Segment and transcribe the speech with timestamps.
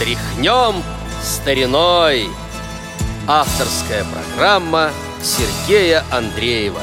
[0.00, 0.82] Тряхнем
[1.20, 2.24] стариной.
[3.28, 4.92] Авторская программа
[5.22, 6.80] Сергея Андреева.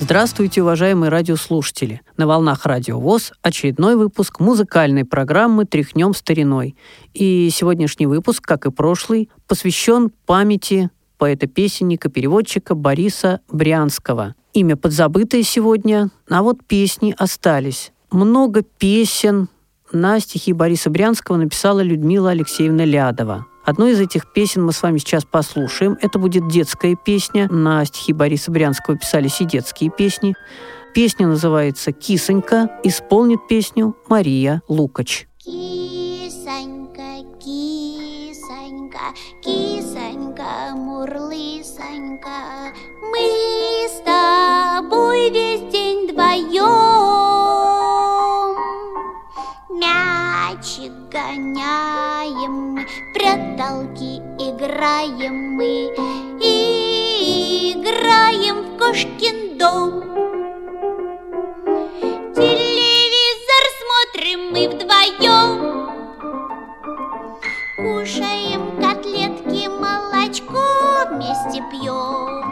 [0.00, 2.00] Здравствуйте, уважаемые радиослушатели!
[2.16, 6.74] На волнах Радио ВОЗ очередной выпуск музыкальной программы «Тряхнем стариной».
[7.12, 14.34] И сегодняшний выпуск, как и прошлый, посвящен памяти поэта-песенника, переводчика Бориса Брянского.
[14.54, 17.92] Имя подзабытое сегодня, а вот песни остались.
[18.10, 19.48] Много песен
[19.92, 23.46] на стихи Бориса Брянского написала Людмила Алексеевна Лядова.
[23.64, 25.96] Одну из этих песен мы с вами сейчас послушаем.
[26.02, 27.48] Это будет детская песня.
[27.50, 30.34] На стихи Бориса Брянского писались и детские песни.
[30.94, 32.68] Песня называется «Кисонька».
[32.84, 35.26] Исполнит песню Мария Лукач.
[35.38, 43.83] Кисонька, кисонька, кисонька, мурлысонька, Мы
[54.84, 55.94] играем мы.
[56.40, 60.02] И играем в кошкин дом.
[62.34, 65.50] Телевизор смотрим мы вдвоем.
[67.76, 70.64] Кушаем котлетки, молочко
[71.10, 72.44] вместе пьем.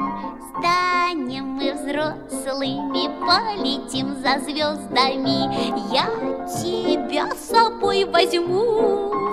[0.58, 5.92] Станем мы взрослыми, полетим за звездами.
[5.92, 6.06] Я
[6.46, 9.31] тебя с собой возьму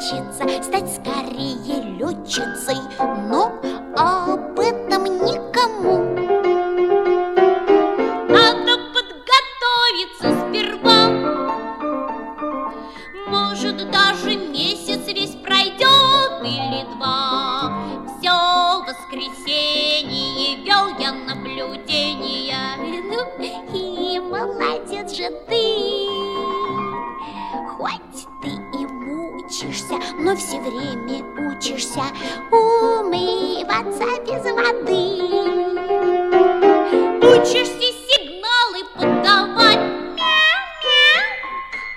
[0.00, 2.78] хочется стать скорее летчицей.
[3.28, 3.59] Но
[30.50, 32.02] все время учишься
[32.50, 35.22] Умываться без воды.
[37.22, 39.78] Учишься сигналы подавать.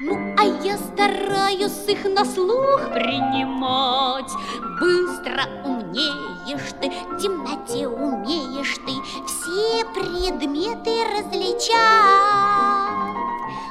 [0.01, 4.31] Ну, а я стараюсь их на слух принимать.
[4.79, 8.93] Быстро умнеешь ты, в темноте умеешь ты
[9.25, 11.73] Все предметы различать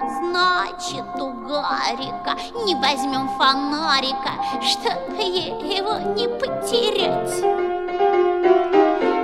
[0.09, 7.43] Значит, у Гарика не возьмем фонарика Чтобы его не потерять.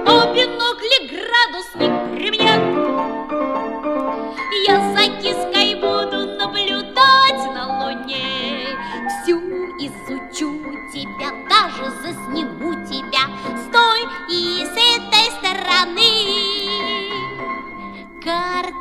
[0.06, 2.54] А бинокли градусник при мне.
[4.66, 6.77] Я за киской буду наблюдать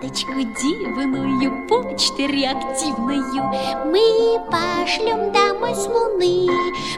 [0.08, 3.44] Карточку дивную, почту реактивную.
[3.86, 6.48] Мы пошлем домой с луны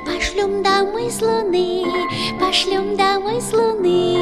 [0.06, 1.86] Пошлем домой с луны
[2.40, 4.14] Пошлем домой с луны.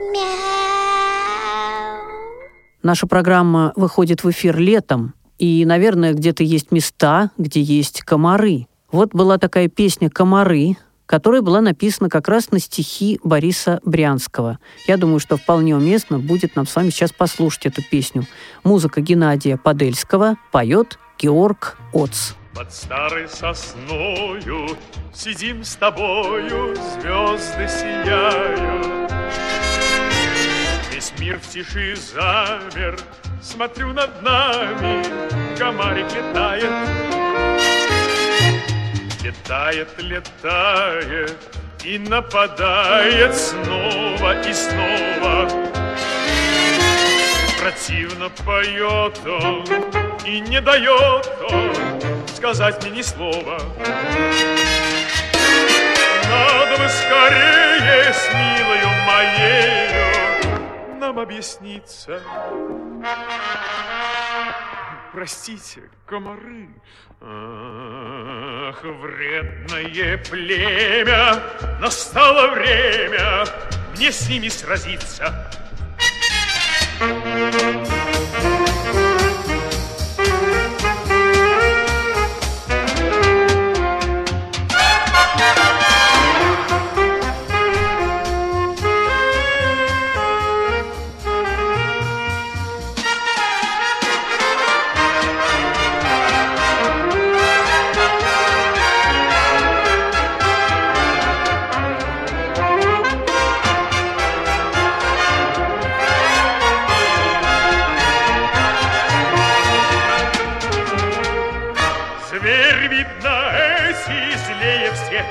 [0.00, 0.38] Мяу.
[2.82, 8.66] Наша программа выходит в эфир летом, и, наверное, где-то есть места, где есть комары.
[8.90, 14.58] Вот была такая песня «Комары», которая была написана как раз на стихи Бориса Брянского.
[14.86, 18.26] Я думаю, что вполне уместно будет нам с вами сейчас послушать эту песню.
[18.62, 22.34] Музыка Геннадия Подельского поет Георг Оц.
[22.54, 24.76] Под старой сосною
[25.14, 29.12] Сидим с тобою, звезды сияют
[30.92, 32.98] Весь мир в тиши замер
[33.40, 35.04] Смотрю над нами,
[35.56, 37.27] комарик летает
[39.22, 41.36] Летает, летает
[41.84, 45.48] и нападает снова и снова.
[47.60, 49.64] Противно поет он
[50.24, 51.74] и не дает он
[52.36, 53.58] сказать мне ни слова.
[56.30, 59.78] Надо бы скорее с милою моею
[61.00, 62.20] нам объясниться
[65.12, 66.68] Простите, комары.
[67.20, 71.42] Ах, вредное племя,
[71.80, 73.44] настало время
[73.96, 75.50] мне с ними сразиться.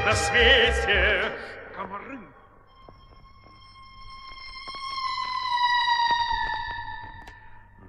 [0.06, 1.31] На свете
[1.75, 2.19] комары.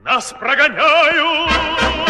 [0.03, 2.08] Нас прогоняют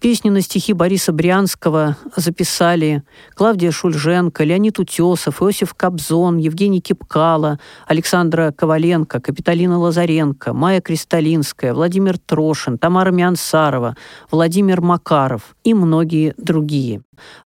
[0.00, 3.02] Песню на стихи Бориса Брянского записали
[3.34, 12.16] Клавдия Шульженко, Леонид Утесов, Иосиф Кобзон, Евгений Кипкало, Александра Коваленко, Капиталина Лазаренко, Майя Кристалинская, Владимир
[12.16, 13.96] Трошин, Тамара Миансарова,
[14.30, 17.02] Владимир Макаров и многие другие.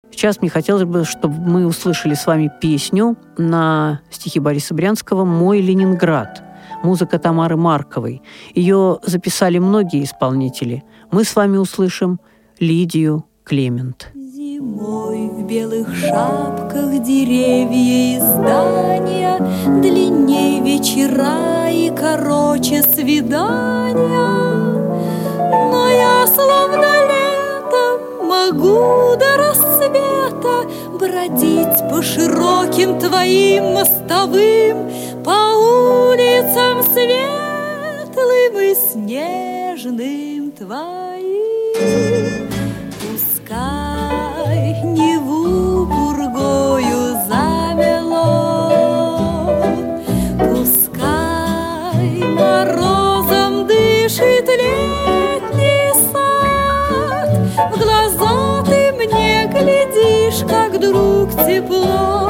[0.09, 5.61] Сейчас мне хотелось бы, чтобы мы услышали с вами песню на стихи Бориса Брянского «Мой
[5.61, 6.43] Ленинград»,
[6.81, 8.23] музыка Тамары Марковой.
[8.55, 10.83] Ее записали многие исполнители.
[11.11, 12.19] Мы с вами услышим
[12.59, 14.09] Лидию Клемент.
[14.13, 19.37] Зимой в белых шапках деревья и здания,
[19.81, 24.03] Длинней вечера и короче свидания.
[25.71, 30.67] Но я словно летом могу до рассвета
[30.99, 34.91] Бродить по широким твоим мостовым,
[35.23, 41.08] По улицам светлым и снежным твоим.
[52.59, 57.29] Морозом дышит летний сад,
[57.71, 62.28] В глаза ты мне глядишь, как друг тепло,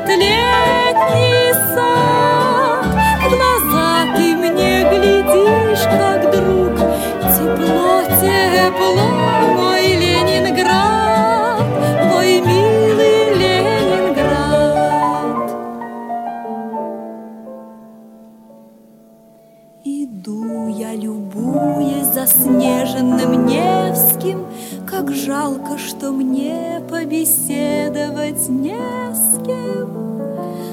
[0.00, 2.84] дышит летний сад,
[3.20, 6.78] В глаза ты мне глядишь, как друг,
[7.34, 9.08] Тепло, тепло,
[9.54, 11.62] мой Ленинград,
[12.04, 14.30] Мой милый Ленинград.
[19.84, 24.46] Иду я, любуясь заснеженным Невским,
[24.88, 29.09] Как жалко, что мне побеседовать не
[29.44, 30.00] кем.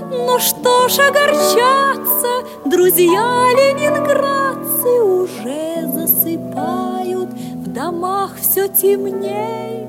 [0.09, 9.87] Но что ж огорчаться, друзья ленинградцы Уже засыпают, в домах все темней,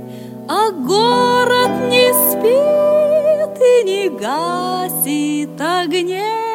[0.49, 6.48] А город не спит и не гасит огней.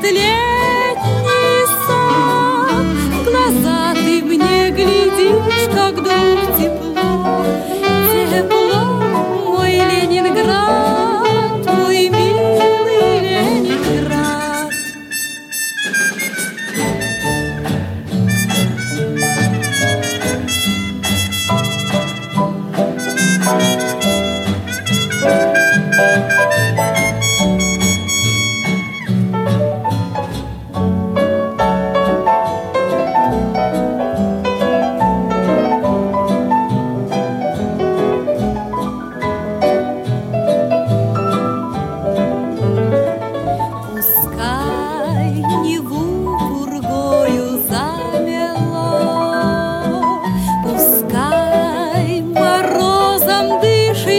[0.00, 0.57] Дышит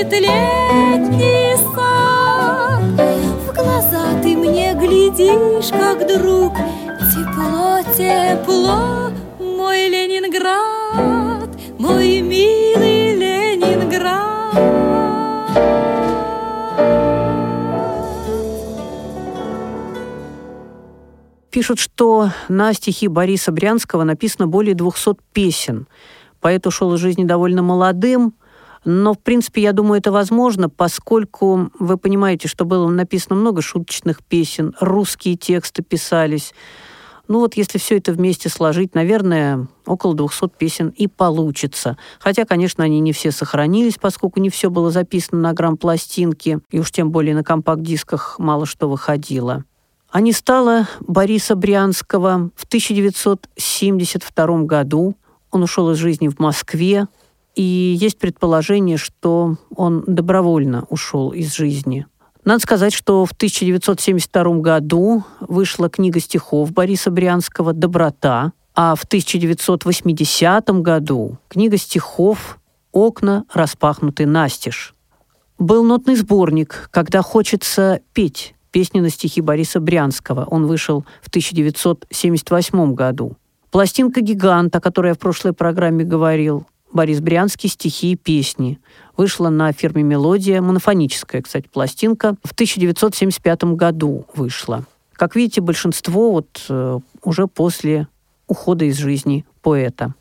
[0.04, 2.84] дышит летний сад.
[3.48, 6.54] В глаза ты мне глядишь, как друг,
[7.12, 14.30] Тепло, тепло, мой Ленинград, Мой милый Ленинград.
[21.50, 25.88] Пишут, что на стихи Бориса Брянского написано более 200 песен.
[26.40, 28.34] Поэт ушел из жизни довольно молодым,
[28.86, 34.24] но, в принципе, я думаю, это возможно, поскольку вы понимаете, что было написано много шуточных
[34.24, 36.54] песен, русские тексты писались.
[37.28, 41.96] Ну вот если все это вместе сложить, наверное, около 200 песен и получится.
[42.20, 46.92] Хотя, конечно, они не все сохранились, поскольку не все было записано на грамм-пластинке, и уж
[46.92, 49.64] тем более на компакт-дисках мало что выходило.
[50.10, 55.16] А не стало Бориса Брянского в 1972 году.
[55.52, 57.06] Он ушел из жизни в Москве,
[57.56, 62.06] и есть предположение, что он добровольно ушел из жизни.
[62.46, 70.70] Надо сказать, что в 1972 году вышла книга стихов Бориса Брянского «Доброта», а в 1980
[70.82, 72.60] году книга стихов
[72.92, 74.96] «Окна распахнуты настежь».
[75.58, 80.46] Был нотный сборник «Когда хочется петь» песни на стихи Бориса Брянского.
[80.46, 83.36] Он вышел в 1978 году.
[83.72, 88.80] Пластинка «Гигант», о которой я в прошлой программе говорил, Борис Брянский «Стихи и песни».
[89.16, 92.36] Вышла на фирме «Мелодия», монофоническая, кстати, пластинка.
[92.44, 94.86] В 1975 году вышла.
[95.14, 98.08] Как видите, большинство вот э, уже после
[98.48, 100.14] ухода из жизни поэта.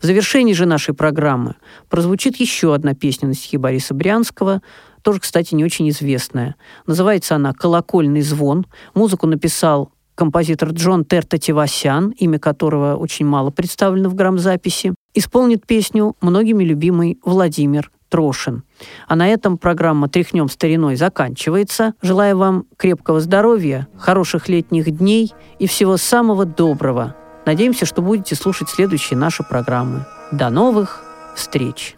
[0.00, 1.54] В завершении же нашей программы
[1.88, 4.62] прозвучит еще одна песня на стихи Бориса Брянского,
[5.02, 6.56] тоже, кстати, не очень известная.
[6.86, 8.66] Называется она «Колокольный звон».
[8.94, 14.94] Музыку написал композитор Джон Тертативасян, имя которого очень мало представлено в грамзаписи.
[15.12, 18.62] Исполнит песню многими любимый Владимир Трошин.
[19.08, 21.94] А на этом программа «Тряхнем стариной» заканчивается.
[22.02, 27.16] Желаю вам крепкого здоровья, хороших летних дней и всего самого доброго.
[27.46, 30.06] Надеемся, что будете слушать следующие наши программы.
[30.30, 31.02] До новых
[31.34, 31.96] встреч!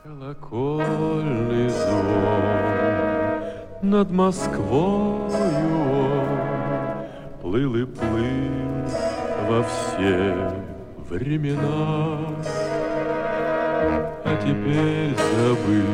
[3.82, 5.30] Над Москвою
[7.42, 8.86] плыл и плыл
[9.48, 10.54] во все
[11.10, 12.18] времена
[14.24, 15.92] а теперь забыл.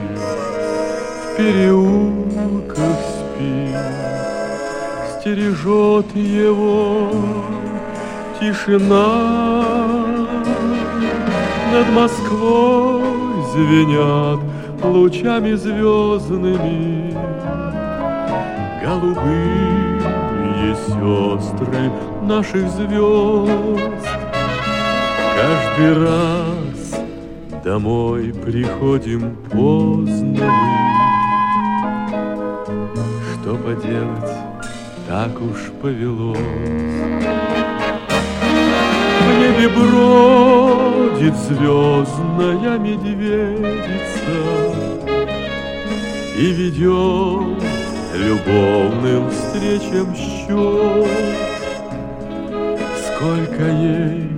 [1.23, 3.77] В переулках спит
[5.21, 7.11] Стережет его
[8.41, 9.47] тишина.
[11.73, 13.03] Над Москвой
[13.53, 14.41] звенят
[14.83, 17.15] лучами звездными
[18.83, 19.79] Голубые
[20.87, 21.91] сестры
[22.23, 24.07] наших звезд.
[25.37, 26.68] Каждый раз
[27.69, 30.79] Домой приходим поздно мы.
[33.35, 34.33] Что поделать,
[35.07, 36.39] так уж повелось.
[39.21, 44.39] В небе бродит звездная медведица
[46.39, 47.63] И ведет
[48.15, 51.07] любовным встречам счет.
[53.05, 54.38] Сколько ей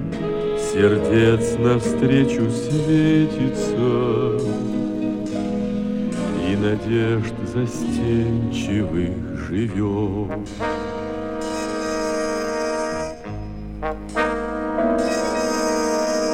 [0.80, 4.38] сердец навстречу светится,
[6.48, 9.10] И надежд застенчивых
[9.46, 10.48] живет.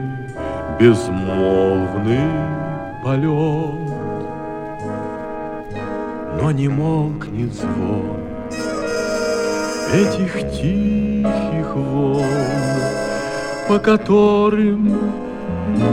[0.79, 2.31] безмолвный
[3.03, 3.90] полет
[6.41, 8.17] но не молкнет звон
[9.93, 12.25] этих тихих волн,
[13.69, 14.99] по которым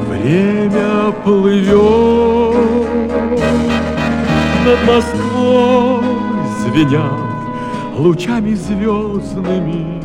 [0.09, 2.55] время плывет.
[4.65, 6.03] Над Москвой
[6.65, 7.11] звенят
[7.97, 10.01] лучами звездными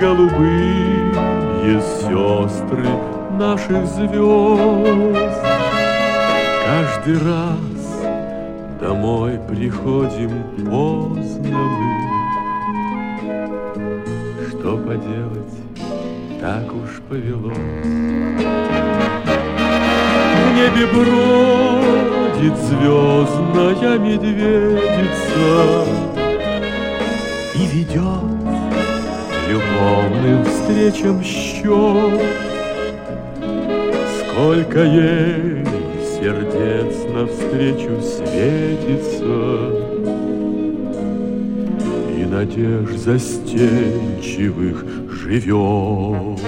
[0.00, 2.86] голубые сестры
[3.38, 5.44] наших звезд.
[6.66, 7.73] Каждый раз
[8.84, 11.92] Домой приходим поздно мы.
[14.50, 15.56] Что поделать,
[16.38, 17.56] так уж повелось.
[20.36, 25.54] В небе бродит звездная медведица
[27.54, 28.34] И ведет
[29.48, 32.20] любовным встречам счет.
[34.20, 35.63] Сколько ей
[36.24, 39.36] сердец навстречу светится,
[42.16, 46.40] И надежд застенчивых живет.